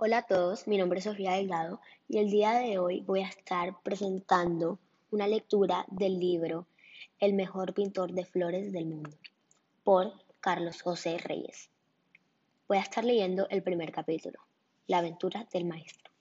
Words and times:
Hola 0.00 0.18
a 0.18 0.26
todos, 0.26 0.68
mi 0.68 0.78
nombre 0.78 1.00
es 1.00 1.06
Sofía 1.06 1.32
Delgado 1.32 1.80
y 2.08 2.18
el 2.18 2.30
día 2.30 2.52
de 2.52 2.78
hoy 2.78 3.00
voy 3.00 3.22
a 3.22 3.28
estar 3.28 3.82
presentando 3.82 4.78
una 5.10 5.26
lectura 5.26 5.86
del 5.88 6.20
libro 6.20 6.68
El 7.18 7.34
mejor 7.34 7.74
pintor 7.74 8.12
de 8.12 8.24
flores 8.24 8.72
del 8.72 8.86
mundo 8.86 9.10
por 9.82 10.12
Carlos 10.38 10.82
José 10.82 11.18
Reyes. 11.18 11.68
Voy 12.68 12.78
a 12.78 12.82
estar 12.82 13.04
leyendo 13.04 13.48
el 13.50 13.64
primer 13.64 13.90
capítulo, 13.90 14.38
La 14.86 14.98
aventura 14.98 15.48
del 15.52 15.64
maestro. 15.64 16.12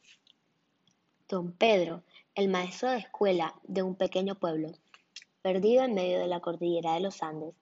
Don 1.30 1.52
Pedro, 1.52 2.02
el 2.34 2.48
maestro 2.48 2.89
de 2.89 2.98
escuela 2.98 3.54
de 3.62 3.84
un 3.84 3.94
pequeño 3.94 4.39
pueblo, 4.39 4.71
perdido 5.44 5.84
en 5.84 5.94
medio 5.94 6.18
de 6.18 6.28
la 6.28 6.39
cordillera 6.39 6.96
de 6.96 7.02
los 7.02 7.21
Andes, 7.21 7.54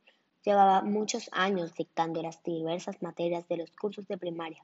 llevaba 0.45 0.81
muchos 0.81 1.29
años 1.33 1.75
dictando 1.75 2.21
las 2.21 2.41
diversas 2.41 3.01
materias 3.01 3.45
de 3.49 3.57
los 3.57 3.71
cursos 3.71 4.07
de 4.07 4.17
primaria 4.17 4.63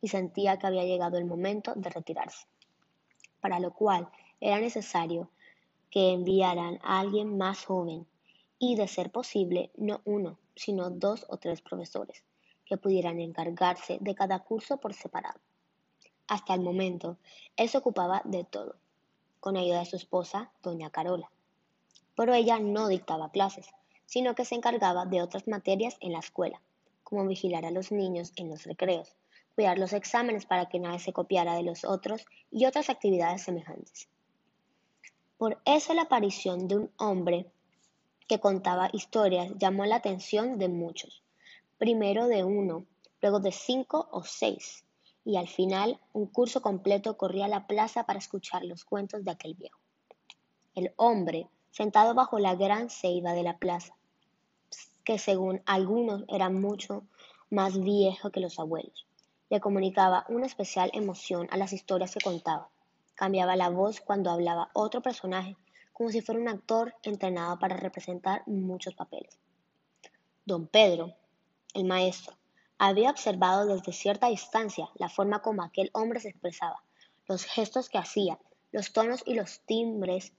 y 0.00 0.08
sentía 0.08 0.58
que 0.58 0.66
había 0.66 0.84
llegado 0.84 1.18
el 1.18 1.24
momento 1.24 1.72
de 1.74 1.90
retirarse, 1.90 2.46
para 3.40 3.60
lo 3.60 3.72
cual 3.72 4.08
era 4.40 4.60
necesario 4.60 5.30
que 5.90 6.12
enviaran 6.12 6.78
a 6.82 7.00
alguien 7.00 7.38
más 7.38 7.64
joven 7.64 8.06
y, 8.58 8.76
de 8.76 8.88
ser 8.88 9.10
posible, 9.10 9.70
no 9.76 10.00
uno, 10.04 10.38
sino 10.54 10.90
dos 10.90 11.26
o 11.28 11.36
tres 11.36 11.60
profesores, 11.62 12.22
que 12.64 12.76
pudieran 12.76 13.20
encargarse 13.20 13.98
de 14.00 14.14
cada 14.14 14.40
curso 14.40 14.78
por 14.78 14.94
separado. 14.94 15.40
Hasta 16.28 16.54
el 16.54 16.60
momento, 16.60 17.16
él 17.56 17.68
se 17.68 17.78
ocupaba 17.78 18.22
de 18.24 18.44
todo, 18.44 18.76
con 19.40 19.56
ayuda 19.56 19.80
de 19.80 19.86
su 19.86 19.96
esposa, 19.96 20.50
doña 20.62 20.90
Carola. 20.90 21.30
Pero 22.16 22.34
ella 22.34 22.58
no 22.58 22.88
dictaba 22.88 23.30
clases, 23.30 23.68
sino 24.06 24.34
que 24.34 24.44
se 24.44 24.54
encargaba 24.54 25.06
de 25.06 25.22
otras 25.22 25.46
materias 25.46 25.96
en 26.00 26.12
la 26.12 26.18
escuela, 26.18 26.60
como 27.04 27.26
vigilar 27.26 27.64
a 27.64 27.70
los 27.70 27.92
niños 27.92 28.32
en 28.36 28.48
los 28.48 28.64
recreos, 28.64 29.14
cuidar 29.56 29.78
los 29.78 29.94
exámenes 29.94 30.46
para 30.46 30.66
que 30.66 30.78
nadie 30.78 31.00
se 31.00 31.14
copiara 31.14 31.54
de 31.54 31.62
los 31.62 31.84
otros 31.84 32.26
y 32.52 32.66
otras 32.66 32.90
actividades 32.90 33.42
semejantes. 33.42 34.08
Por 35.38 35.60
eso 35.64 35.94
la 35.94 36.02
aparición 36.02 36.68
de 36.68 36.76
un 36.76 36.90
hombre 36.98 37.50
que 38.28 38.38
contaba 38.38 38.90
historias 38.92 39.50
llamó 39.56 39.86
la 39.86 39.96
atención 39.96 40.58
de 40.58 40.68
muchos, 40.68 41.22
primero 41.78 42.26
de 42.28 42.44
uno, 42.44 42.84
luego 43.22 43.40
de 43.40 43.50
cinco 43.50 44.08
o 44.12 44.22
seis, 44.22 44.84
y 45.24 45.36
al 45.36 45.48
final 45.48 45.98
un 46.12 46.26
curso 46.26 46.60
completo 46.60 47.16
corría 47.16 47.46
a 47.46 47.48
la 47.48 47.66
plaza 47.66 48.04
para 48.04 48.18
escuchar 48.18 48.62
los 48.64 48.84
cuentos 48.84 49.24
de 49.24 49.30
aquel 49.30 49.54
viejo. 49.54 49.80
El 50.74 50.92
hombre, 50.96 51.48
sentado 51.70 52.14
bajo 52.14 52.38
la 52.38 52.54
gran 52.54 52.90
ceiba 52.90 53.32
de 53.32 53.42
la 53.42 53.56
plaza, 53.56 53.96
que 55.04 55.18
según 55.18 55.62
algunos 55.64 56.24
era 56.28 56.50
mucho 56.50 57.04
más 57.50 57.80
viejo 57.80 58.30
que 58.30 58.40
los 58.40 58.58
abuelos, 58.58 59.06
le 59.48 59.60
comunicaba 59.60 60.26
una 60.28 60.46
especial 60.46 60.90
emoción 60.92 61.46
a 61.50 61.56
las 61.56 61.72
historias 61.72 62.12
que 62.12 62.20
contaba. 62.20 62.68
Cambiaba 63.14 63.56
la 63.56 63.70
voz 63.70 64.00
cuando 64.00 64.30
hablaba 64.30 64.70
otro 64.72 65.02
personaje, 65.02 65.56
como 65.92 66.10
si 66.10 66.20
fuera 66.20 66.40
un 66.40 66.48
actor 66.48 66.94
entrenado 67.02 67.58
para 67.58 67.76
representar 67.76 68.42
muchos 68.46 68.94
papeles. 68.94 69.38
Don 70.44 70.66
Pedro, 70.66 71.14
el 71.74 71.84
maestro, 71.84 72.36
había 72.78 73.10
observado 73.10 73.66
desde 73.66 73.92
cierta 73.92 74.28
distancia 74.28 74.90
la 74.96 75.08
forma 75.08 75.40
como 75.40 75.62
aquel 75.62 75.90
hombre 75.94 76.20
se 76.20 76.28
expresaba, 76.28 76.82
los 77.26 77.44
gestos 77.44 77.88
que 77.88 77.98
hacía, 77.98 78.38
los 78.72 78.92
tonos 78.92 79.22
y 79.26 79.34
los 79.34 79.60
timbres 79.60 80.32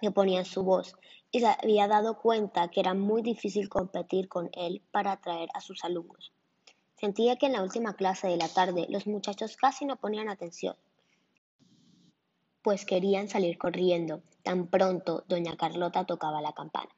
que 0.00 0.10
ponía 0.10 0.40
en 0.40 0.44
su 0.44 0.64
voz, 0.64 0.96
y 1.30 1.40
se 1.40 1.46
había 1.46 1.86
dado 1.86 2.18
cuenta 2.18 2.68
que 2.68 2.80
era 2.80 2.94
muy 2.94 3.22
difícil 3.22 3.68
competir 3.68 4.28
con 4.28 4.50
él 4.54 4.82
para 4.90 5.12
atraer 5.12 5.48
a 5.54 5.60
sus 5.60 5.84
alumnos. 5.84 6.32
Sentía 7.00 7.36
que 7.36 7.46
en 7.46 7.52
la 7.52 7.62
última 7.62 7.94
clase 7.94 8.26
de 8.26 8.36
la 8.36 8.48
tarde 8.48 8.86
los 8.88 9.06
muchachos 9.06 9.56
casi 9.56 9.84
no 9.84 9.96
ponían 9.96 10.28
atención, 10.28 10.74
pues 12.62 12.84
querían 12.84 13.28
salir 13.28 13.56
corriendo 13.56 14.20
tan 14.42 14.66
pronto 14.66 15.24
doña 15.28 15.56
Carlota 15.56 16.04
tocaba 16.04 16.40
la 16.40 16.52
campana. 16.52 16.90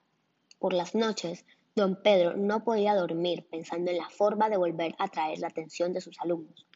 Por 0.58 0.72
las 0.72 0.94
noches, 0.94 1.44
don 1.76 1.96
Pedro 2.02 2.34
no 2.34 2.64
podía 2.64 2.94
dormir 2.94 3.46
pensando 3.50 3.90
en 3.90 3.98
la 3.98 4.08
forma 4.08 4.48
de 4.48 4.56
volver 4.56 4.94
a 4.98 5.04
atraer 5.04 5.38
la 5.38 5.48
atención 5.48 5.92
de 5.92 6.00
sus 6.00 6.18
alumnos. 6.20 6.66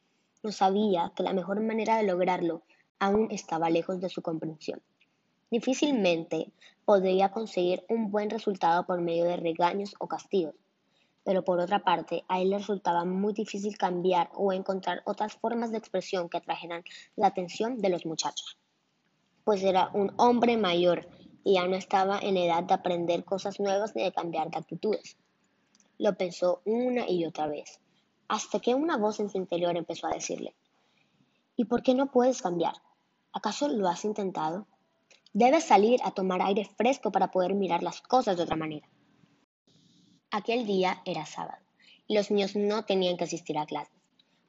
No 0.42 0.52
sabía 0.52 1.12
que 1.16 1.22
la 1.22 1.32
mejor 1.32 1.60
manera 1.62 1.96
de 1.96 2.02
lograrlo 2.02 2.62
aún 2.98 3.28
estaba 3.30 3.70
lejos 3.70 4.00
de 4.00 4.10
su 4.10 4.20
comprensión. 4.20 4.82
Difícilmente 5.50 6.52
podría 6.84 7.30
conseguir 7.30 7.84
un 7.88 8.10
buen 8.10 8.28
resultado 8.28 8.84
por 8.84 9.00
medio 9.00 9.24
de 9.24 9.36
regaños 9.36 9.94
o 9.98 10.08
castigos, 10.08 10.54
pero 11.24 11.42
por 11.42 11.58
otra 11.58 11.82
parte 11.82 12.24
a 12.28 12.40
él 12.40 12.50
le 12.50 12.58
resultaba 12.58 13.04
muy 13.04 13.32
difícil 13.32 13.76
cambiar 13.76 14.30
o 14.34 14.52
encontrar 14.52 15.02
otras 15.06 15.34
formas 15.34 15.72
de 15.72 15.78
expresión 15.78 16.28
que 16.28 16.36
atrajeran 16.36 16.84
la 17.16 17.28
atención 17.28 17.78
de 17.78 17.88
los 17.88 18.06
muchachos, 18.06 18.58
pues 19.42 19.62
era 19.62 19.90
un 19.94 20.12
hombre 20.18 20.56
mayor 20.56 21.08
y 21.42 21.54
ya 21.54 21.66
no 21.66 21.76
estaba 21.76 22.18
en 22.18 22.36
edad 22.36 22.62
de 22.62 22.74
aprender 22.74 23.24
cosas 23.24 23.58
nuevas 23.58 23.96
ni 23.96 24.04
de 24.04 24.12
cambiar 24.12 24.50
de 24.50 24.58
actitudes. 24.58 25.16
Lo 25.98 26.16
pensó 26.16 26.60
una 26.64 27.08
y 27.08 27.24
otra 27.24 27.46
vez, 27.46 27.80
hasta 28.28 28.60
que 28.60 28.74
una 28.74 28.96
voz 28.96 29.20
en 29.20 29.30
su 29.30 29.38
interior 29.38 29.76
empezó 29.76 30.06
a 30.06 30.14
decirle, 30.14 30.54
¿y 31.56 31.64
por 31.64 31.82
qué 31.82 31.94
no 31.94 32.10
puedes 32.10 32.42
cambiar? 32.42 32.74
¿Acaso 33.32 33.68
lo 33.68 33.88
has 33.88 34.04
intentado? 34.04 34.66
Debes 35.32 35.64
salir 35.64 36.00
a 36.04 36.12
tomar 36.12 36.42
aire 36.42 36.64
fresco 36.76 37.10
para 37.10 37.30
poder 37.30 37.54
mirar 37.54 37.82
las 37.82 38.00
cosas 38.00 38.36
de 38.36 38.42
otra 38.42 38.56
manera. 38.56 38.88
Aquel 40.36 40.66
día 40.66 41.00
era 41.04 41.26
sábado 41.26 41.62
y 42.08 42.16
los 42.16 42.32
niños 42.32 42.56
no 42.56 42.84
tenían 42.84 43.16
que 43.16 43.22
asistir 43.22 43.56
a 43.56 43.66
clases. 43.66 43.94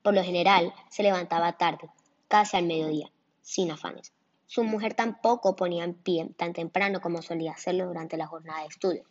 Por 0.01 0.15
lo 0.15 0.23
general, 0.23 0.73
se 0.89 1.03
levantaba 1.03 1.59
tarde, 1.59 1.91
casi 2.27 2.57
al 2.57 2.65
mediodía, 2.65 3.11
sin 3.43 3.69
afanes. 3.69 4.11
Su 4.47 4.63
mujer 4.63 4.95
tampoco 4.95 5.55
ponía 5.55 5.83
en 5.83 5.93
pie 5.93 6.27
tan 6.37 6.53
temprano 6.53 7.01
como 7.01 7.21
solía 7.21 7.51
hacerlo 7.51 7.85
durante 7.85 8.17
la 8.17 8.25
jornada 8.25 8.61
de 8.61 8.69
estudio, 8.69 9.03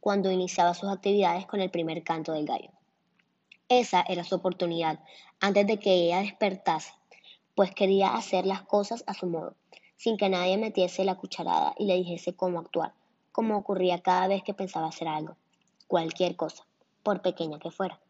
cuando 0.00 0.32
iniciaba 0.32 0.74
sus 0.74 0.88
actividades 0.88 1.46
con 1.46 1.60
el 1.60 1.70
primer 1.70 2.02
canto 2.02 2.32
del 2.32 2.46
gallo. 2.46 2.72
Esa 3.68 4.04
era 4.08 4.24
su 4.24 4.34
oportunidad 4.34 4.98
antes 5.38 5.68
de 5.68 5.78
que 5.78 5.94
ella 5.94 6.18
despertase, 6.18 6.94
pues 7.54 7.70
quería 7.70 8.16
hacer 8.16 8.44
las 8.44 8.62
cosas 8.62 9.04
a 9.06 9.14
su 9.14 9.28
modo, 9.28 9.54
sin 9.94 10.16
que 10.16 10.28
nadie 10.28 10.56
metiese 10.56 11.04
la 11.04 11.14
cucharada 11.14 11.76
y 11.78 11.86
le 11.86 11.94
dijese 11.94 12.34
cómo 12.34 12.58
actuar, 12.58 12.92
como 13.30 13.56
ocurría 13.56 14.02
cada 14.02 14.26
vez 14.26 14.42
que 14.42 14.52
pensaba 14.52 14.88
hacer 14.88 15.06
algo 15.06 15.36
cualquier 15.86 16.36
cosa, 16.36 16.66
por 17.02 17.22
pequeña 17.22 17.58
que 17.58 17.70
fuera. 17.70 18.00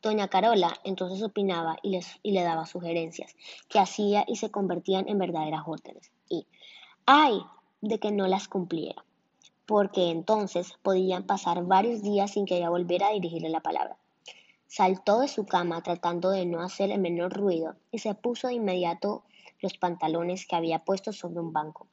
Doña 0.00 0.28
Carola 0.28 0.74
entonces 0.84 1.22
opinaba 1.22 1.76
y, 1.82 1.90
les, 1.90 2.20
y 2.22 2.32
le 2.32 2.42
daba 2.42 2.66
sugerencias, 2.66 3.34
que 3.68 3.80
hacía 3.80 4.24
y 4.28 4.36
se 4.36 4.50
convertían 4.50 5.08
en 5.08 5.18
verdaderas 5.18 5.62
órdenes. 5.66 6.12
Y, 6.28 6.46
¡ay! 7.06 7.42
de 7.80 7.98
que 7.98 8.10
no 8.10 8.26
las 8.26 8.48
cumpliera, 8.48 9.04
porque 9.66 10.10
entonces 10.10 10.74
podían 10.82 11.24
pasar 11.26 11.64
varios 11.64 12.02
días 12.02 12.32
sin 12.32 12.46
que 12.46 12.56
ella 12.56 12.70
volviera 12.70 13.08
a 13.08 13.12
dirigirle 13.12 13.48
la 13.48 13.60
palabra. 13.60 13.96
Saltó 14.66 15.20
de 15.20 15.28
su 15.28 15.46
cama 15.46 15.82
tratando 15.82 16.30
de 16.30 16.44
no 16.44 16.60
hacer 16.60 16.90
el 16.90 17.00
menor 17.00 17.32
ruido 17.32 17.76
y 17.90 17.98
se 17.98 18.14
puso 18.14 18.48
de 18.48 18.54
inmediato 18.54 19.24
los 19.60 19.78
pantalones 19.78 20.46
que 20.46 20.56
había 20.56 20.84
puesto 20.84 21.12
sobre 21.12 21.40
un 21.40 21.52
banco. 21.52 21.88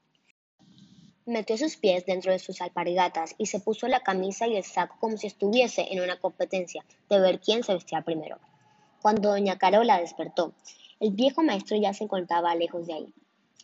Metió 1.28 1.58
sus 1.58 1.76
pies 1.76 2.06
dentro 2.06 2.32
de 2.32 2.38
sus 2.38 2.62
alpargatas 2.62 3.34
y 3.40 3.48
se 3.48 3.60
puso 3.60 3.88
la 3.88 4.02
camisa 4.02 4.46
y 4.46 4.58
el 4.58 4.64
saco 4.64 4.96
como 5.00 5.18
si 5.18 5.26
estuviese 5.26 5.92
en 5.92 6.04
una 6.04 6.20
competencia 6.20 6.86
de 7.10 7.20
ver 7.20 7.40
quién 7.40 7.64
se 7.64 7.74
vestía 7.74 8.04
primero. 8.04 8.38
Cuando 9.02 9.30
doña 9.30 9.58
Carola 9.58 10.00
despertó, 10.00 10.54
el 11.00 11.14
viejo 11.14 11.42
maestro 11.42 11.78
ya 11.78 11.96
se 11.96 12.04
encontraba 12.04 12.54
lejos 12.54 12.86
de 12.86 12.94
ahí. 12.94 13.14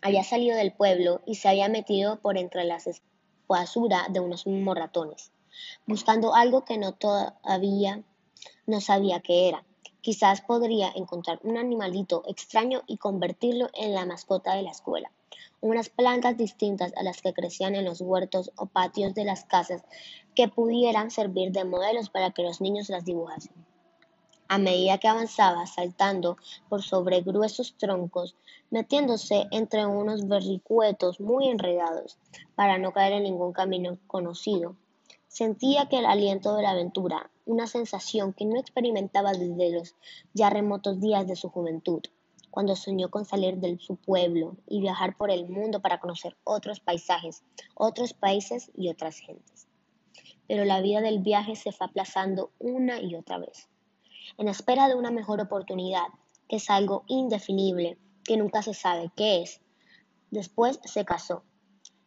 Había 0.01 0.23
salido 0.23 0.57
del 0.57 0.73
pueblo 0.73 1.21
y 1.27 1.35
se 1.35 1.49
había 1.49 1.69
metido 1.69 2.19
por 2.19 2.39
entre 2.39 2.63
las 2.63 2.89
basura 3.47 4.07
de 4.09 4.19
unos 4.19 4.47
morratones, 4.47 5.31
buscando 5.85 6.33
algo 6.33 6.65
que 6.65 6.79
no 6.79 6.93
todavía 6.93 8.01
no 8.65 8.81
sabía 8.81 9.19
qué 9.19 9.49
era. 9.49 9.63
Quizás 10.01 10.41
podría 10.41 10.91
encontrar 10.95 11.39
un 11.43 11.57
animalito 11.57 12.23
extraño 12.27 12.81
y 12.87 12.97
convertirlo 12.97 13.69
en 13.75 13.93
la 13.93 14.07
mascota 14.07 14.55
de 14.55 14.63
la 14.63 14.71
escuela 14.71 15.11
unas 15.61 15.89
plantas 15.89 16.37
distintas 16.37 16.93
a 16.97 17.03
las 17.03 17.21
que 17.21 17.33
crecían 17.33 17.75
en 17.75 17.85
los 17.85 18.01
huertos 18.01 18.51
o 18.55 18.65
patios 18.65 19.13
de 19.13 19.25
las 19.25 19.45
casas 19.45 19.83
que 20.35 20.47
pudieran 20.47 21.11
servir 21.11 21.51
de 21.51 21.65
modelos 21.65 22.09
para 22.09 22.31
que 22.31 22.43
los 22.43 22.61
niños 22.61 22.89
las 22.89 23.05
dibujasen. 23.05 23.53
A 24.47 24.57
medida 24.57 24.97
que 24.97 25.07
avanzaba, 25.07 25.65
saltando 25.65 26.35
por 26.67 26.81
sobre 26.81 27.21
gruesos 27.21 27.77
troncos, 27.77 28.35
metiéndose 28.69 29.47
entre 29.51 29.85
unos 29.85 30.27
verricuetos 30.27 31.21
muy 31.21 31.47
enredados, 31.47 32.17
para 32.55 32.77
no 32.77 32.91
caer 32.91 33.13
en 33.13 33.23
ningún 33.23 33.53
camino 33.53 33.97
conocido, 34.07 34.75
sentía 35.27 35.87
que 35.87 35.99
el 35.99 36.05
aliento 36.05 36.53
de 36.55 36.63
la 36.63 36.71
aventura, 36.71 37.31
una 37.45 37.65
sensación 37.65 38.33
que 38.33 38.43
no 38.43 38.59
experimentaba 38.59 39.31
desde 39.31 39.71
los 39.71 39.95
ya 40.33 40.49
remotos 40.49 40.99
días 40.99 41.25
de 41.27 41.37
su 41.37 41.49
juventud, 41.49 42.01
cuando 42.51 42.75
soñó 42.75 43.09
con 43.09 43.25
salir 43.25 43.57
de 43.57 43.79
su 43.79 43.95
pueblo 43.95 44.57
y 44.67 44.81
viajar 44.81 45.15
por 45.15 45.31
el 45.31 45.47
mundo 45.47 45.81
para 45.81 45.99
conocer 45.99 46.37
otros 46.43 46.81
paisajes, 46.81 47.43
otros 47.73 48.13
países 48.13 48.69
y 48.75 48.89
otras 48.89 49.17
gentes. 49.17 49.67
Pero 50.47 50.65
la 50.65 50.81
vida 50.81 51.01
del 51.01 51.19
viaje 51.19 51.55
se 51.55 51.71
fue 51.71 51.87
aplazando 51.87 52.51
una 52.59 53.01
y 53.01 53.15
otra 53.15 53.37
vez. 53.37 53.69
En 54.37 54.49
espera 54.49 54.87
de 54.87 54.95
una 54.95 55.09
mejor 55.09 55.39
oportunidad, 55.41 56.07
que 56.47 56.57
es 56.57 56.69
algo 56.69 57.03
indefinible, 57.07 57.97
que 58.23 58.37
nunca 58.37 58.61
se 58.61 58.73
sabe 58.73 59.11
qué 59.15 59.41
es. 59.41 59.61
Después 60.29 60.79
se 60.83 61.05
casó. 61.05 61.43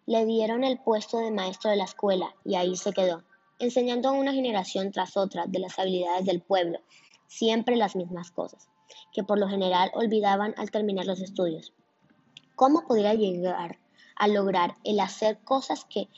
Le 0.06 0.26
dieron 0.26 0.62
el 0.64 0.78
puesto 0.78 1.18
de 1.18 1.30
maestro 1.30 1.70
de 1.70 1.76
la 1.76 1.84
escuela 1.84 2.34
y 2.44 2.56
ahí 2.56 2.76
se 2.76 2.92
quedó, 2.92 3.24
enseñando 3.58 4.10
a 4.10 4.12
una 4.12 4.34
generación 4.34 4.92
tras 4.92 5.16
otra 5.16 5.46
de 5.46 5.58
las 5.58 5.78
habilidades 5.78 6.26
del 6.26 6.42
pueblo, 6.42 6.80
siempre 7.26 7.76
las 7.76 7.96
mismas 7.96 8.30
cosas, 8.30 8.68
que 9.12 9.24
por 9.24 9.38
lo 9.38 9.48
general 9.48 9.90
olvidaban 9.94 10.54
al 10.56 10.70
terminar 10.70 11.06
los 11.06 11.20
estudios. 11.20 11.72
¿Cómo 12.56 12.86
podría 12.86 13.14
llegar 13.14 13.78
a 14.16 14.28
lograr 14.28 14.76
el 14.84 15.00
hacer 15.00 15.38
cosas 15.38 15.84
que 15.84 16.08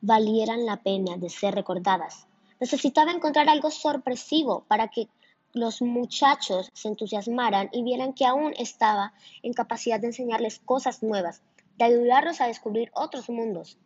valieran 0.00 0.66
la 0.66 0.82
pena 0.82 1.16
de 1.16 1.30
ser 1.30 1.54
recordadas? 1.54 2.26
Necesitaba 2.60 3.12
encontrar 3.12 3.48
algo 3.48 3.70
sorpresivo 3.70 4.64
para 4.68 4.88
que 4.88 5.08
los 5.54 5.80
muchachos 5.80 6.70
se 6.74 6.88
entusiasmaran 6.88 7.70
y 7.72 7.82
vieran 7.82 8.12
que 8.12 8.26
aún 8.26 8.52
estaba 8.58 9.14
en 9.42 9.54
capacidad 9.54 9.98
de 9.98 10.08
enseñarles 10.08 10.58
cosas 10.58 11.02
nuevas, 11.02 11.42
de 11.78 11.86
ayudarlos 11.86 12.40
a 12.40 12.46
descubrir 12.46 12.90
otros 12.94 13.30
mundos. 13.30 13.78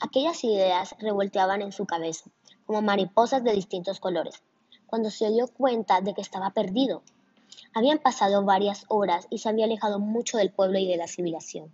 Aquellas 0.00 0.42
ideas 0.44 0.94
revolteaban 0.98 1.62
en 1.62 1.72
su 1.72 1.86
cabeza, 1.86 2.30
como 2.66 2.82
mariposas 2.82 3.42
de 3.44 3.52
distintos 3.52 4.00
colores, 4.00 4.42
cuando 4.86 5.10
se 5.10 5.30
dio 5.30 5.48
cuenta 5.48 6.00
de 6.00 6.14
que 6.14 6.20
estaba 6.20 6.50
perdido. 6.50 7.02
Habían 7.72 7.98
pasado 7.98 8.44
varias 8.44 8.84
horas 8.88 9.26
y 9.30 9.38
se 9.38 9.48
había 9.48 9.64
alejado 9.64 9.98
mucho 9.98 10.38
del 10.38 10.52
pueblo 10.52 10.78
y 10.78 10.86
de 10.86 10.96
la 10.96 11.08
civilización. 11.08 11.72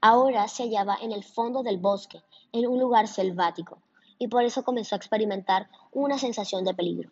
Ahora 0.00 0.48
se 0.48 0.62
hallaba 0.64 0.96
en 1.00 1.12
el 1.12 1.24
fondo 1.24 1.62
del 1.62 1.78
bosque, 1.78 2.22
en 2.52 2.66
un 2.66 2.78
lugar 2.78 3.06
selvático, 3.06 3.78
y 4.18 4.28
por 4.28 4.44
eso 4.44 4.64
comenzó 4.64 4.94
a 4.94 4.98
experimentar 4.98 5.68
una 5.92 6.18
sensación 6.18 6.64
de 6.64 6.74
peligro. 6.74 7.10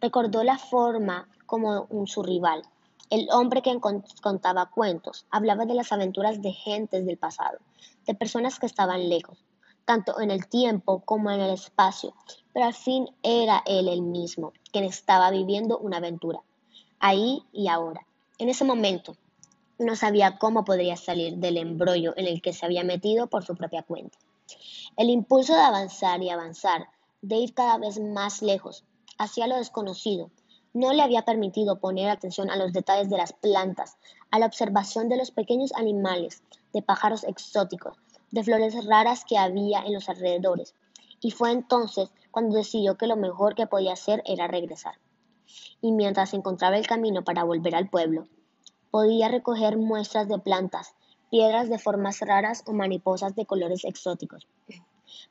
Recordó 0.00 0.42
la 0.42 0.58
forma 0.58 1.28
como 1.46 1.86
un, 1.90 2.06
su 2.06 2.22
rival, 2.22 2.62
el 3.10 3.28
hombre 3.30 3.60
que 3.60 3.78
contaba 4.22 4.70
cuentos, 4.70 5.26
hablaba 5.30 5.66
de 5.66 5.74
las 5.74 5.92
aventuras 5.92 6.40
de 6.40 6.52
gentes 6.52 7.04
del 7.04 7.18
pasado, 7.18 7.58
de 8.06 8.14
personas 8.14 8.58
que 8.58 8.64
estaban 8.64 9.10
lejos, 9.10 9.44
tanto 9.84 10.18
en 10.20 10.30
el 10.30 10.46
tiempo 10.48 11.00
como 11.04 11.30
en 11.30 11.40
el 11.40 11.50
espacio, 11.50 12.14
pero 12.54 12.64
al 12.64 12.74
fin 12.74 13.08
era 13.22 13.62
él 13.66 13.88
el 13.88 14.00
mismo, 14.00 14.54
quien 14.72 14.84
estaba 14.84 15.30
viviendo 15.30 15.76
una 15.76 15.98
aventura, 15.98 16.42
ahí 17.02 17.42
y 17.52 17.68
ahora. 17.68 18.06
En 18.38 18.48
ese 18.48 18.64
momento, 18.64 19.16
no 19.78 19.96
sabía 19.96 20.38
cómo 20.38 20.64
podría 20.64 20.96
salir 20.96 21.36
del 21.36 21.56
embrollo 21.56 22.14
en 22.16 22.26
el 22.26 22.40
que 22.40 22.52
se 22.52 22.64
había 22.64 22.84
metido 22.84 23.26
por 23.26 23.44
su 23.44 23.56
propia 23.56 23.82
cuenta. 23.82 24.16
El 24.96 25.10
impulso 25.10 25.52
de 25.52 25.60
avanzar 25.60 26.22
y 26.22 26.30
avanzar, 26.30 26.86
de 27.20 27.36
ir 27.36 27.54
cada 27.54 27.76
vez 27.78 28.00
más 28.00 28.40
lejos, 28.40 28.84
hacia 29.18 29.48
lo 29.48 29.56
desconocido. 29.56 30.30
No 30.74 30.92
le 30.92 31.02
había 31.02 31.24
permitido 31.24 31.80
poner 31.80 32.08
atención 32.08 32.50
a 32.50 32.56
los 32.56 32.72
detalles 32.72 33.10
de 33.10 33.18
las 33.18 33.32
plantas, 33.32 33.96
a 34.30 34.38
la 34.38 34.46
observación 34.46 35.08
de 35.08 35.16
los 35.16 35.32
pequeños 35.32 35.72
animales, 35.74 36.44
de 36.72 36.82
pájaros 36.82 37.24
exóticos, 37.24 37.96
de 38.30 38.44
flores 38.44 38.86
raras 38.86 39.24
que 39.24 39.38
había 39.38 39.80
en 39.80 39.92
los 39.92 40.08
alrededores. 40.08 40.74
Y 41.20 41.32
fue 41.32 41.50
entonces 41.50 42.10
cuando 42.30 42.56
decidió 42.56 42.96
que 42.96 43.08
lo 43.08 43.16
mejor 43.16 43.56
que 43.56 43.66
podía 43.66 43.92
hacer 43.92 44.22
era 44.24 44.46
regresar. 44.46 44.94
Y 45.80 45.92
mientras 45.92 46.34
encontraba 46.34 46.76
el 46.76 46.86
camino 46.86 47.24
para 47.24 47.44
volver 47.44 47.74
al 47.74 47.88
pueblo, 47.88 48.26
podía 48.90 49.28
recoger 49.28 49.76
muestras 49.76 50.28
de 50.28 50.38
plantas, 50.38 50.94
piedras 51.30 51.68
de 51.68 51.78
formas 51.78 52.20
raras 52.20 52.62
o 52.66 52.72
mariposas 52.72 53.34
de 53.34 53.46
colores 53.46 53.84
exóticos. 53.84 54.46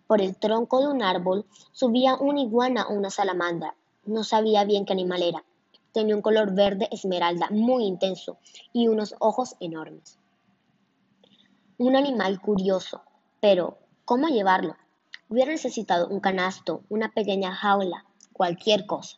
Por 0.08 0.22
el 0.22 0.36
tronco 0.36 0.82
de 0.82 0.88
un 0.88 1.04
árbol 1.04 1.46
subía 1.72 2.16
una 2.16 2.42
iguana 2.42 2.88
o 2.88 2.94
una 2.94 3.10
salamandra. 3.10 3.76
No 4.06 4.24
sabía 4.24 4.64
bien 4.64 4.86
qué 4.86 4.94
animal 4.94 5.22
era. 5.22 5.44
Tenía 5.94 6.16
un 6.16 6.22
color 6.22 6.54
verde 6.54 6.88
esmeralda 6.92 7.50
muy 7.52 7.86
intenso 7.86 8.38
y 8.74 8.88
unos 8.88 9.16
ojos 9.20 9.56
enormes. 9.60 10.18
Un 11.78 11.96
animal 11.96 12.42
curioso, 12.42 13.02
pero 13.40 13.78
¿cómo 14.06 14.28
llevarlo? 14.28 14.76
Hubiera 15.30 15.52
necesitado 15.52 16.08
un 16.08 16.20
canasto, 16.20 16.84
una 16.90 17.12
pequeña 17.12 17.54
jaula, 17.54 18.06
cualquier 18.34 18.86
cosa. 18.86 19.18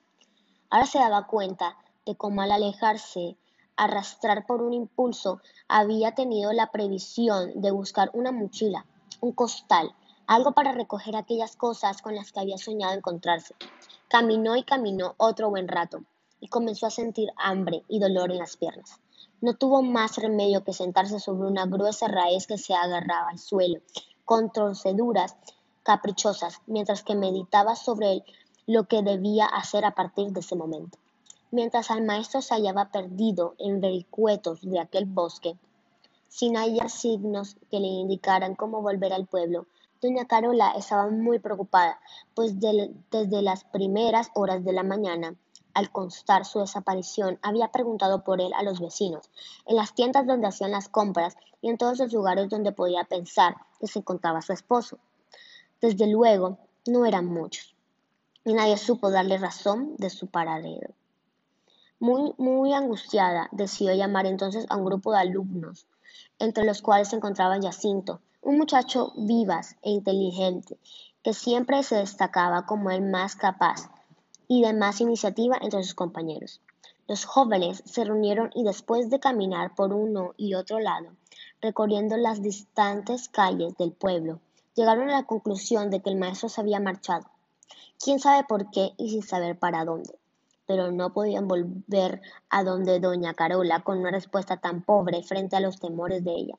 Ahora 0.74 0.88
se 0.88 0.98
daba 0.98 1.28
cuenta 1.28 1.78
de 2.04 2.16
cómo 2.16 2.42
al 2.42 2.52
alejarse, 2.52 3.38
arrastrar 3.76 4.48
por 4.48 4.64
un 4.64 4.74
impulso, 4.74 5.40
había 5.68 6.16
tenido 6.16 6.52
la 6.52 6.72
previsión 6.72 7.52
de 7.62 7.70
buscar 7.70 8.10
una 8.16 8.32
mochila, 8.32 8.88
un 9.22 9.34
costal, 9.34 9.94
algo 10.26 10.54
para 10.54 10.72
recoger 10.72 11.16
aquellas 11.16 11.56
cosas 11.58 12.02
con 12.02 12.16
las 12.16 12.32
que 12.32 12.40
había 12.40 12.58
soñado 12.58 12.96
encontrarse. 12.96 13.54
Caminó 14.08 14.56
y 14.56 14.64
caminó 14.64 15.14
otro 15.18 15.52
buen 15.52 15.68
rato 15.68 16.06
y 16.40 16.48
comenzó 16.48 16.88
a 16.88 16.90
sentir 16.90 17.30
hambre 17.38 17.84
y 17.88 18.00
dolor 18.00 18.32
en 18.32 18.40
las 18.40 18.58
piernas. 18.58 19.00
No 19.42 19.54
tuvo 19.54 19.84
más 19.84 20.18
remedio 20.18 20.64
que 20.64 20.74
sentarse 20.74 21.20
sobre 21.20 21.48
una 21.48 21.68
gruesa 21.68 22.08
raíz 22.08 22.48
que 22.48 22.58
se 22.58 22.74
agarraba 22.74 23.30
al 23.30 23.38
suelo, 23.38 23.80
con 24.26 24.50
torceduras 24.52 25.38
caprichosas, 25.84 26.62
mientras 26.66 27.04
que 27.04 27.14
meditaba 27.14 27.76
sobre 27.76 28.24
lo 28.66 28.86
que 28.86 29.02
debía 29.02 29.46
hacer 29.46 29.86
a 29.86 29.96
partir 29.96 30.32
de 30.32 30.40
ese 30.40 30.56
momento. 30.56 30.98
Mientras 31.52 31.90
el 31.92 32.04
maestro 32.04 32.42
se 32.42 32.56
hallaba 32.56 32.90
perdido 32.92 33.56
en 33.60 33.82
vericuetos 33.82 34.62
de 34.62 34.80
aquel 34.80 35.06
bosque, 35.06 35.56
sin 36.30 36.56
hallar 36.56 36.90
signos 36.90 37.58
que 37.70 37.80
le 37.80 37.88
indicaran 37.88 38.56
cómo 38.56 38.82
volver 38.82 39.14
al 39.14 39.28
pueblo, 39.28 39.68
Doña 40.02 40.26
Carola 40.26 40.72
estaba 40.72 41.10
muy 41.10 41.40
preocupada, 41.40 42.00
pues 42.34 42.60
desde 42.60 43.42
las 43.42 43.64
primeras 43.64 44.32
horas 44.34 44.66
de 44.66 44.74
la 44.74 44.84
mañana, 44.84 45.36
al 45.74 45.92
constar 45.92 46.44
su 46.46 46.60
desaparición, 46.60 47.40
había 47.42 47.72
preguntado 47.72 48.24
por 48.24 48.42
él 48.42 48.52
a 48.54 48.64
los 48.64 48.80
vecinos, 48.80 49.30
en 49.66 49.76
las 49.76 49.94
tiendas 49.94 50.28
donde 50.28 50.48
hacían 50.48 50.72
las 50.72 50.90
compras 50.90 51.38
y 51.62 51.70
en 51.70 51.78
todos 51.78 52.00
los 52.00 52.12
lugares 52.12 52.50
donde 52.50 52.72
podía 52.72 53.06
pensar 53.06 53.56
que 53.80 53.88
se 53.88 54.00
encontraba 54.00 54.42
su 54.42 54.54
esposo. 54.54 54.98
Desde 55.80 56.08
luego, 56.08 56.58
no 56.86 57.06
eran 57.06 57.26
muchos, 57.26 57.73
y 58.46 58.54
nadie 58.54 58.78
supo 58.78 59.10
darle 59.10 59.38
razón 59.38 59.96
de 59.98 60.10
su 60.10 60.28
paradero. 60.28 60.94
Muy, 62.00 62.34
muy 62.38 62.74
angustiada, 62.74 63.48
decidió 63.52 63.94
llamar 63.94 64.26
entonces 64.26 64.66
a 64.70 64.76
un 64.76 64.86
grupo 64.86 65.14
de 65.14 65.20
alumnos, 65.20 65.88
entre 66.40 66.66
los 66.66 66.82
cuales 66.82 67.10
se 67.10 67.16
encontraba 67.16 67.60
Jacinto, 67.62 68.20
un 68.42 68.58
muchacho 68.58 69.14
vivaz 69.16 69.78
e 69.82 69.92
inteligente, 69.92 70.78
que 71.24 71.34
siempre 71.34 71.82
se 71.84 71.96
destacaba 71.96 72.66
como 72.66 72.92
el 72.92 73.02
más 73.02 73.36
capaz 73.36 73.90
y 74.48 74.62
de 74.62 74.74
más 74.74 75.00
iniciativa 75.00 75.58
entre 75.62 75.82
sus 75.84 75.94
compañeros. 75.94 76.62
Los 77.08 77.26
jóvenes 77.26 77.84
se 77.86 78.04
reunieron 78.04 78.50
y 78.54 78.64
después 78.64 79.10
de 79.10 79.20
caminar 79.20 79.76
por 79.76 79.94
uno 79.94 80.34
y 80.38 80.56
otro 80.56 80.80
lado, 80.80 81.10
recorriendo 81.62 82.18
las 82.18 82.42
distantes 82.42 83.30
calles 83.30 83.76
del 83.78 83.94
pueblo, 83.94 84.40
llegaron 84.76 85.10
a 85.10 85.14
la 85.14 85.24
conclusión 85.24 85.90
de 85.90 86.02
que 86.02 86.10
el 86.10 86.18
maestro 86.18 86.50
se 86.50 86.60
había 86.60 86.80
marchado. 86.80 87.26
Quién 88.04 88.20
sabe 88.20 88.44
por 88.44 88.70
qué 88.72 88.94
y 88.98 89.10
sin 89.10 89.24
saber 89.24 89.58
para 89.58 89.86
dónde. 89.86 90.18
Pero 90.66 90.92
no 90.92 91.14
podían 91.14 91.48
volver 91.48 92.22
a 92.50 92.64
donde 92.64 93.00
doña 93.00 93.34
Carola 93.34 93.82
con 93.82 94.00
una 94.00 94.12
respuesta 94.12 94.58
tan 94.58 94.82
pobre 94.82 95.24
frente 95.24 95.56
a 95.56 95.60
los 95.60 95.80
temores 95.80 96.24
de 96.24 96.32
ella. 96.32 96.58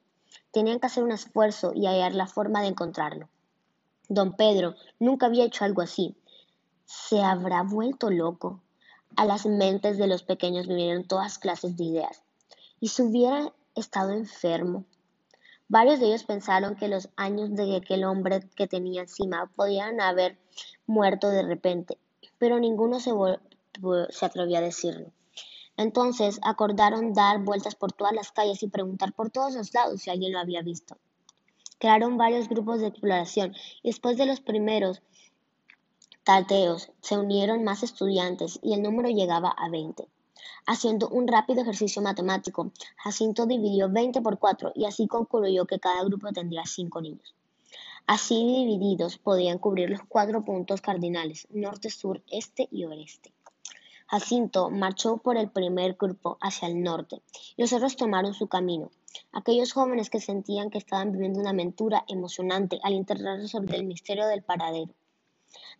Tenían 0.53 0.81
que 0.81 0.87
hacer 0.87 1.05
un 1.05 1.13
esfuerzo 1.13 1.73
y 1.75 1.87
hallar 1.87 2.15
la 2.15 2.27
forma 2.27 2.61
de 2.61 2.69
encontrarlo. 2.69 3.29
Don 4.09 4.37
Pedro 4.37 4.75
nunca 4.99 5.27
había 5.27 5.45
hecho 5.45 5.65
algo 5.65 5.83
así. 5.83 6.17
¿Se 6.85 7.23
habrá 7.23 7.63
vuelto 7.63 8.11
loco? 8.11 8.61
A 9.17 9.25
las 9.25 9.47
mentes 9.47 9.97
de 9.97 10.07
los 10.07 10.23
pequeños 10.23 10.67
vinieron 10.67 11.05
todas 11.05 11.39
clases 11.39 11.77
de 11.77 11.85
ideas. 11.85 12.23
¿Y 12.81 12.89
si 12.89 13.03
hubiera 13.03 13.53
estado 13.75 14.11
enfermo? 14.11 14.85
Varios 15.75 15.99
de 15.99 16.07
ellos 16.07 16.23
pensaron 16.23 16.77
que 16.77 16.87
los 16.87 17.09
años 17.17 17.53
de 17.57 17.75
aquel 17.75 18.05
hombre 18.05 18.49
que 18.55 18.69
tenía 18.69 19.01
encima 19.01 19.51
podían 19.57 20.01
haber 20.01 20.39
muerto 20.87 21.31
de 21.31 21.43
repente, 21.43 21.99
pero 22.39 22.61
ninguno 22.61 23.01
se, 23.01 23.11
atrevió 24.25 24.59
a 24.59 24.61
decirlo. 24.61 25.11
Entonces 25.77 26.39
acordaron 26.45 27.13
dar 27.13 27.41
vueltas 27.41 27.75
por 27.75 27.91
todas 27.91 28.13
las 28.13 28.31
calles 28.31 28.63
y 28.63 28.69
preguntar 28.69 29.15
por 29.15 29.31
todos 29.31 29.57
los 29.57 29.75
lados 29.75 30.01
si 30.01 30.11
alguien 30.11 30.33
lo 30.33 30.39
había 30.39 30.63
visto. 30.63 30.97
Crearon 31.81 32.19
varios 32.19 32.49
grupos 32.49 32.79
de 32.79 32.87
exploración 32.87 33.53
y 33.83 33.89
después 33.89 34.17
de 34.17 34.27
los 34.27 34.41
primeros 34.41 35.03
tateos 36.23 36.93
se 37.01 37.19
unieron 37.19 37.65
más 37.65 37.83
estudiantes 37.83 38.61
y 38.63 38.75
el 38.75 38.83
número 38.83 39.09
llegaba 39.09 39.49
a 39.49 39.69
20. 39.69 40.07
Haciendo 40.67 41.09
un 41.09 41.29
rápido 41.29 41.63
ejercicio 41.63 42.03
matemático, 42.03 42.73
Jacinto 42.97 43.47
dividió 43.47 43.91
20 43.91 44.23
por 44.23 44.39
4 44.39 44.73
y 44.75 44.85
así 44.85 45.07
concluyó 45.07 45.67
que 45.67 45.79
cada 45.79 46.03
grupo 46.05 46.33
tendría 46.33 46.65
5 46.65 47.01
niños. 47.01 47.35
Así 48.07 48.35
divididos 48.35 49.17
podían 49.17 49.59
cubrir 49.59 49.89
los 49.89 50.03
cuatro 50.07 50.45
puntos 50.45 50.83
cardinales, 50.83 51.49
norte, 51.51 51.89
sur, 51.89 52.23
este 52.31 52.69
y 52.71 52.85
oeste. 52.85 53.33
Jacinto 54.07 54.69
marchó 54.69 55.17
por 55.17 55.39
el 55.39 55.51
primer 55.51 55.95
grupo 55.95 56.37
hacia 56.43 56.69
el 56.69 56.83
norte 56.83 57.23
y 57.57 57.63
los 57.63 57.73
otros 57.73 57.97
tomaron 57.97 58.35
su 58.35 58.47
camino. 58.47 58.91
Aquellos 59.33 59.73
jóvenes 59.73 60.11
que 60.11 60.21
sentían 60.21 60.69
que 60.69 60.79
estaban 60.79 61.13
viviendo 61.13 61.41
una 61.41 61.51
aventura 61.51 62.05
emocionante 62.07 62.79
al 62.83 62.93
enterrarse 62.93 63.49
sobre 63.49 63.79
el 63.79 63.85
misterio 63.85 64.27
del 64.27 64.43
paradero 64.43 64.93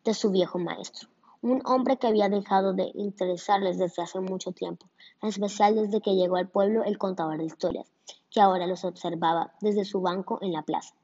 de 0.05 0.15
su 0.15 0.31
viejo 0.31 0.59
maestro. 0.59 1.11
Un 1.51 1.61
hombre 1.67 1.99
que 1.99 2.07
había 2.07 2.31
dejado 2.31 2.73
de 2.73 2.91
interesarles 2.95 3.77
desde 3.77 4.03
hace 4.03 4.19
mucho 4.19 4.53
tiempo, 4.53 4.87
en 5.21 5.29
especial 5.29 5.75
desde 5.75 6.01
que 6.01 6.15
llegó 6.15 6.37
al 6.37 6.49
pueblo 6.49 6.85
el 6.85 6.97
contador 6.97 7.37
de 7.37 7.45
historias, 7.45 7.93
que 8.31 8.41
ahora 8.41 8.67
los 8.67 8.83
observaba 8.85 9.53
desde 9.61 9.85
su 9.85 10.01
banco 10.01 10.39
en 10.41 10.53
la 10.53 10.63
plaza. 10.63 10.95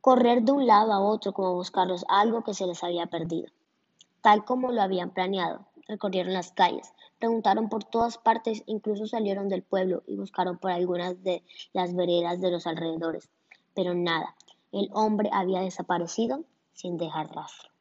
Correr 0.00 0.42
de 0.42 0.52
un 0.52 0.68
lado 0.68 0.92
a 0.92 1.00
otro 1.00 1.32
como 1.32 1.54
buscarlos 1.54 2.04
algo 2.08 2.44
que 2.44 2.54
se 2.54 2.64
les 2.64 2.84
había 2.84 3.06
perdido. 3.06 3.48
Tal 4.20 4.44
como 4.44 4.70
lo 4.70 4.82
habían 4.82 5.10
planeado, 5.10 5.66
recorrieron 5.88 6.32
las 6.32 6.52
calles, 6.52 6.92
preguntaron 7.18 7.68
por 7.68 7.82
todas 7.82 8.18
partes, 8.18 8.62
incluso 8.66 9.08
salieron 9.08 9.48
del 9.48 9.64
pueblo 9.64 10.04
y 10.06 10.14
buscaron 10.14 10.58
por 10.58 10.70
algunas 10.70 11.24
de 11.24 11.42
las 11.72 11.92
veredas 11.92 12.40
de 12.40 12.52
los 12.52 12.68
alrededores, 12.68 13.28
pero 13.74 13.94
nada, 13.94 14.36
el 14.70 14.90
hombre 14.92 15.28
había 15.32 15.60
desaparecido 15.60 16.44
sin 16.72 16.98
dejar 16.98 17.34
rastro. 17.34 17.75